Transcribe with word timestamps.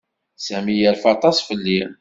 Sami 0.45 0.73
yerfa 0.75 1.07
aṭas 1.15 1.37
fell-i. 1.47 1.79